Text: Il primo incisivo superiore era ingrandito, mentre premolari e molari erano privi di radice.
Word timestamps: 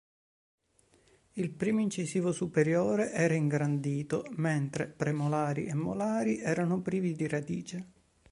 Il 1.33 1.51
primo 1.51 1.79
incisivo 1.79 2.31
superiore 2.31 3.11
era 3.11 3.35
ingrandito, 3.35 4.25
mentre 4.37 4.87
premolari 4.87 5.65
e 5.67 5.75
molari 5.75 6.39
erano 6.39 6.81
privi 6.81 7.13
di 7.15 7.27
radice. 7.27 7.91